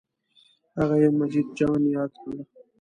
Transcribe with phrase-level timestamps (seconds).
[0.79, 2.33] هغه یې مجید جان یاد کړ.